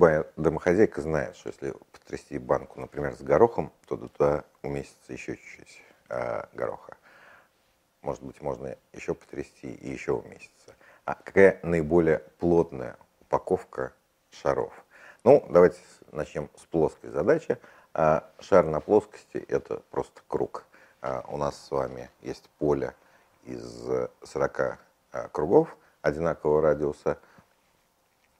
[0.00, 5.82] любая домохозяйка знает, что если потрясти банку, например, с горохом, то туда уместится еще чуть-чуть
[6.08, 6.96] э, гороха.
[8.00, 10.74] Может быть, можно еще потрясти и еще уместится.
[11.04, 13.92] А какая наиболее плотная упаковка
[14.30, 14.72] шаров?
[15.22, 15.76] Ну, давайте
[16.12, 17.58] начнем с плоской задачи.
[17.92, 20.64] А, шар на плоскости– это просто круг.
[21.02, 22.94] А, у нас с вами есть поле
[23.44, 23.86] из
[24.22, 24.78] 40
[25.12, 27.18] а, кругов одинакового радиуса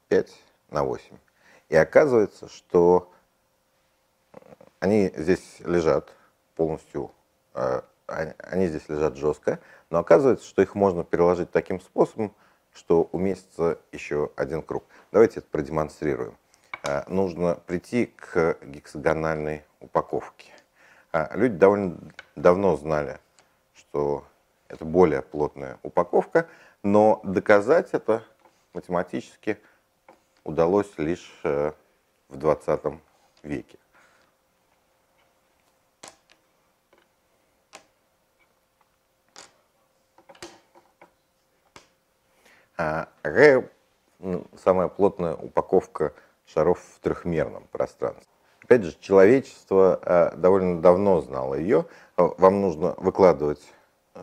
[0.08, 0.32] 5
[0.70, 1.18] на 8.
[1.70, 3.10] И оказывается, что
[4.80, 6.12] они здесь лежат
[6.56, 7.10] полностью,
[8.06, 12.34] они здесь лежат жестко, но оказывается, что их можно переложить таким способом,
[12.72, 14.84] что уместится еще один круг.
[15.12, 16.36] Давайте это продемонстрируем.
[17.06, 20.52] Нужно прийти к гексагональной упаковке.
[21.12, 21.98] Люди довольно
[22.36, 23.18] давно знали,
[23.74, 24.24] что
[24.68, 26.48] это более плотная упаковка,
[26.82, 28.24] но доказать это
[28.72, 29.58] математически
[30.44, 31.72] удалось лишь э,
[32.28, 32.80] в 20
[33.42, 33.78] веке.
[42.76, 43.68] А какая
[44.56, 46.14] самая плотная упаковка
[46.46, 48.26] шаров в трехмерном пространстве?
[48.62, 51.86] Опять же, человечество э, довольно давно знало ее.
[52.16, 53.60] Вам нужно выкладывать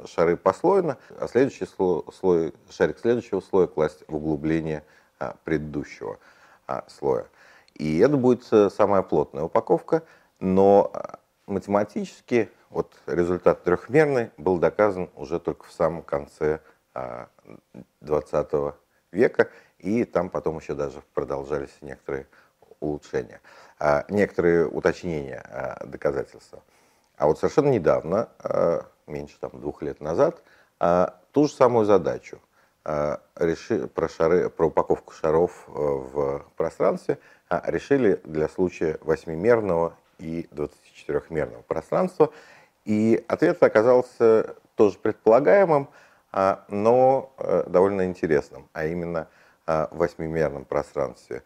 [0.05, 4.83] шары послойно, а следующий слой, шарик следующего слоя класть в углубление
[5.43, 6.19] предыдущего
[6.67, 7.27] а, слоя.
[7.75, 10.03] И это будет э, самая плотная упаковка,
[10.39, 16.59] но а, математически вот результат трехмерный был доказан уже только в самом конце
[18.01, 18.75] 20
[19.11, 22.27] века, и там потом еще даже продолжались некоторые
[22.79, 23.39] улучшения,
[24.09, 26.63] некоторые уточнения доказательства.
[27.15, 28.29] А вот совершенно недавно
[29.07, 30.43] меньше там, двух лет назад,
[30.79, 32.41] а, ту же самую задачу а,
[33.35, 40.47] реши, про, шары, про упаковку шаров э, в пространстве а, решили для случая восьмимерного и
[40.51, 42.31] 24-мерного пространства.
[42.85, 45.89] И ответ оказался тоже предполагаемым,
[46.69, 49.27] но э, довольно интересным, а именно
[49.65, 51.43] в восьмимерном пространстве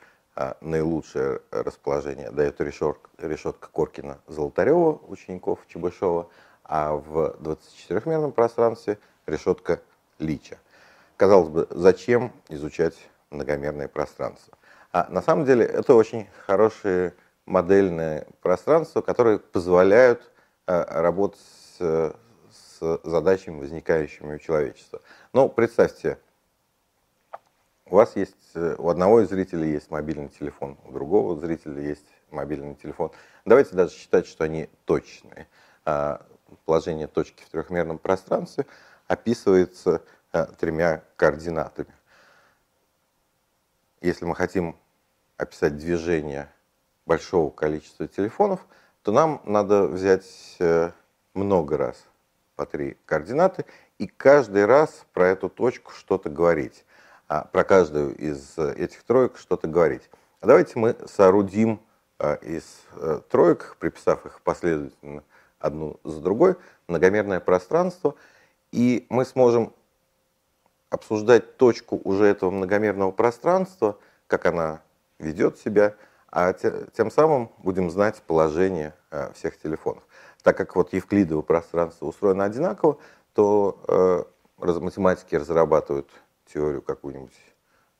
[0.62, 6.30] наилучшее расположение дает решетка, решетка Коркина-Золотарева, учеников Чебышева,
[6.63, 9.81] а в 24-мерном пространстве решетка
[10.19, 10.59] Лича.
[11.21, 12.95] Казалось бы, зачем изучать
[13.29, 14.57] многомерное пространство?
[14.91, 17.13] А на самом деле это очень хорошие
[17.45, 20.31] модельные пространства, которые позволяют
[20.65, 21.39] э, работать
[21.69, 24.99] с, задачами, возникающими у человечества.
[25.31, 26.17] Ну, представьте,
[27.85, 32.73] у вас есть, у одного из зрителей есть мобильный телефон, у другого зрителя есть мобильный
[32.73, 33.11] телефон.
[33.45, 35.47] Давайте даже считать, что они точные.
[35.85, 36.25] А,
[36.65, 38.65] положение точки в трехмерном пространстве
[39.07, 41.94] описывается э, тремя координатами.
[44.02, 44.75] Если мы хотим
[45.38, 46.50] описать движение
[47.06, 48.66] большого количества телефонов,
[49.03, 50.92] то нам надо взять э,
[51.34, 52.03] много раз
[52.56, 53.66] по три координаты
[53.97, 56.86] и каждый раз про эту точку что-то говорить,
[57.28, 60.09] а про каждую из этих троек что-то говорить.
[60.40, 61.81] А давайте мы соорудим
[62.19, 62.81] э, из
[63.30, 65.24] троек, приписав их последовательно
[65.59, 66.56] одну за другой,
[66.88, 68.16] многомерное пространство,
[68.72, 69.74] и мы сможем
[70.91, 73.97] обсуждать точку уже этого многомерного пространства,
[74.28, 74.81] как она
[75.18, 75.96] ведет себя,
[76.29, 80.03] а тем самым будем знать положение э, всех телефонов.
[80.44, 82.97] Так как вот евклидово пространство устроено одинаково,
[83.34, 84.24] то э,
[84.57, 86.09] математики разрабатывают
[86.53, 87.38] теорию какую-нибудь,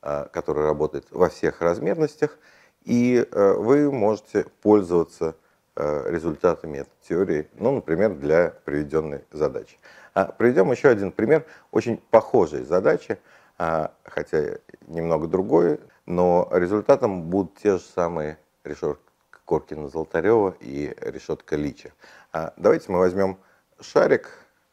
[0.02, 2.38] э, которая работает во всех размерностях,
[2.84, 5.36] и вы можете пользоваться
[5.76, 9.78] результатами этой теории, ну, например, для приведенной задачи.
[10.14, 13.18] А приведем еще один пример очень похожей задачи,
[13.56, 19.00] а, хотя немного другой, но результатом будут те же самые решетка
[19.46, 21.92] Коркина-Золотарева и решетка Лича.
[22.32, 23.38] А, давайте мы возьмем
[23.80, 24.30] шарик,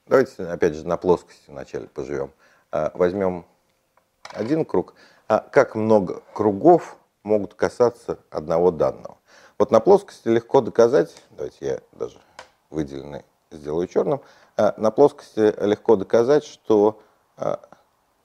[0.08, 2.32] давайте опять же на плоскости вначале поживем.
[2.72, 3.46] А, возьмем
[4.34, 4.94] один круг.
[5.28, 9.18] Как много кругов могут касаться одного данного?
[9.60, 12.18] Вот на плоскости легко доказать, давайте я даже
[12.70, 14.22] выделенный сделаю черным,
[14.56, 17.02] а на плоскости легко доказать, что
[17.36, 17.60] а,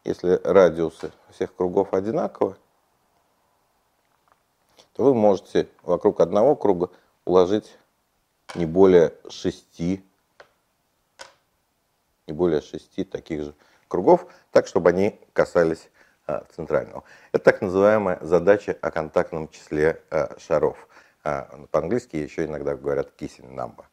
[0.04, 2.54] если радиусы всех кругов одинаковы,
[4.92, 6.90] то вы можете вокруг одного круга
[7.24, 7.76] уложить
[8.54, 10.04] не более шести,
[12.28, 13.54] не более шести таких же
[13.88, 15.90] кругов, так, чтобы они касались
[16.28, 17.02] а, центрального.
[17.32, 20.00] Это так называемая задача о контактном числе
[20.38, 20.88] шаров.
[21.24, 23.84] А, по-английски еще иногда говорят kissing number.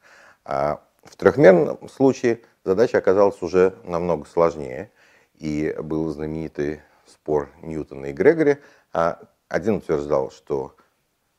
[0.43, 4.91] А в трехмерном случае задача оказалась уже намного сложнее,
[5.35, 8.57] и был знаменитый спор Ньютона и Грегори.
[8.93, 10.75] А один утверждал, что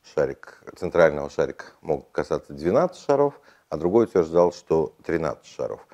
[0.03, 3.39] шарик, центрального шарика мог касаться 12 шаров,
[3.69, 5.87] а другой утверждал, что 13 шаров.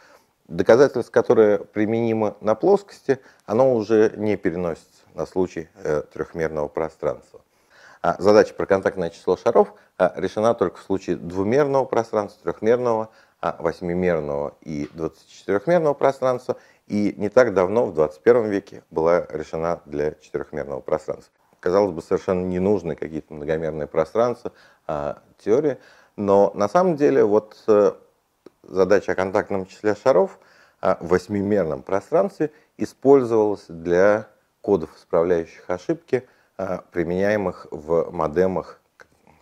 [0.48, 7.42] Доказательство, которое применимо на плоскости, оно уже не переносится на случай э, трехмерного пространства.
[8.02, 13.10] А задача про контактное число шаров а, решена только в случае двумерного пространства, трехмерного,
[13.42, 16.56] а, восьмимерного и 24-мерного пространства.
[16.88, 21.34] И не так давно, в 21 веке, была решена для четырехмерного пространства.
[21.60, 24.54] Казалось бы, совершенно ненужные какие-то многомерные пространства,
[25.44, 25.78] теории.
[26.16, 27.92] Но на самом деле вот э,
[28.64, 30.40] задача о контактном числе шаров
[30.82, 34.28] в восьмимерном пространстве использовалась для
[34.62, 36.26] кодов, исправляющих ошибки–
[36.92, 38.82] применяемых в модемах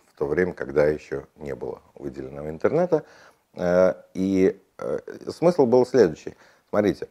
[0.06, 3.04] в то время, когда еще не было выделенного интернета.
[3.54, 4.98] Э, и э,
[5.30, 6.36] смысл был следующий.
[6.68, 7.08] Смотрите,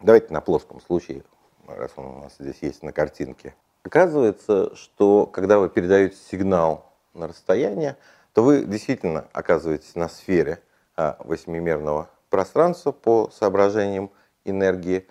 [0.00, 1.22] давайте на плоском случае,
[1.66, 3.54] раз он у нас здесь есть на картинке.
[3.84, 7.96] Оказывается, что когда вы передаете сигнал на расстояние,
[8.34, 10.60] то вы действительно оказываетесь на сфере
[10.96, 14.10] а, восьмимерного пространства по соображениям
[14.44, 15.06] энергии.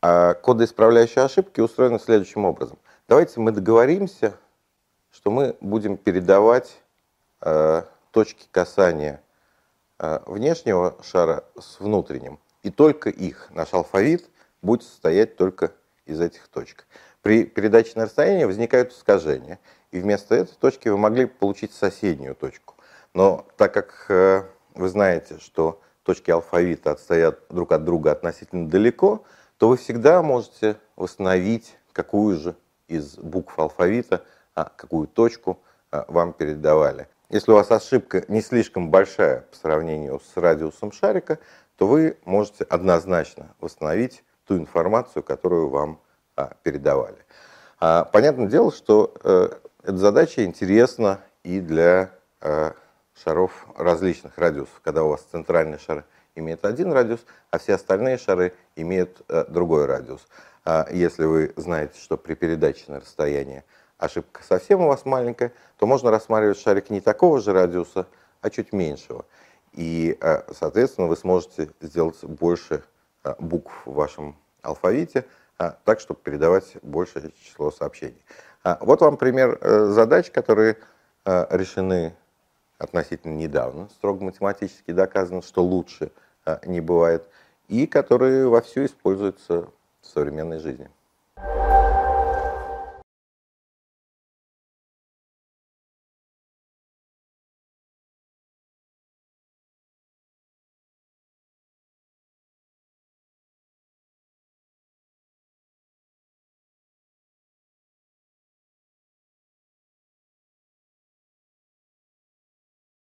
[0.00, 2.78] А коды, исправляющие ошибки, устроены следующим образом.
[3.12, 4.32] Давайте мы договоримся,
[5.10, 6.80] что мы будем передавать
[7.42, 9.20] э, точки касания
[9.98, 12.40] э, внешнего шара с внутренним.
[12.62, 13.48] И только их.
[13.50, 14.30] Наш алфавит
[14.62, 15.72] будет состоять только
[16.06, 16.86] из этих точек.
[17.20, 19.58] При передаче на расстояние возникают искажения.
[19.90, 22.76] И вместо этой точки вы могли получить соседнюю точку.
[23.12, 29.22] Но так как э, вы знаете, что точки алфавита отстоят друг от друга относительно далеко,
[29.58, 32.56] то вы всегда можете восстановить какую же
[32.96, 34.24] из букв алфавита,
[34.54, 35.60] а какую точку
[35.90, 37.08] а, вам передавали.
[37.30, 41.38] Если у вас ошибка не слишком большая по сравнению с радиусом шарика,
[41.76, 46.00] то вы можете однозначно восстановить ту информацию, которую вам
[46.36, 47.18] а, передавали.
[48.12, 49.48] Понятное дело, что э,
[49.82, 52.70] эта задача интересна и для э,
[53.14, 56.04] шаров различных радиусов, когда у вас центральный шар
[56.34, 60.26] имеет один радиус, а все остальные шары имеют э, другой радиус.
[60.64, 63.64] А если вы знаете, что при передаче на расстояние
[63.98, 68.06] ошибка совсем у вас маленькая, то можно рассматривать шарик не такого же радиуса,
[68.40, 69.24] а чуть меньшего.
[69.72, 72.82] И, э, соответственно, вы сможете сделать больше
[73.24, 75.24] э, букв в вашем алфавите,
[75.84, 78.20] так, чтобы передавать большее число сообщений.
[78.80, 80.76] Вот вам пример задач, которые
[81.24, 82.16] решены
[82.78, 86.10] относительно недавно, строго математически доказано, что лучше
[86.64, 87.24] не бывает,
[87.68, 89.68] и которые вовсю используются
[90.02, 90.90] современной жизни.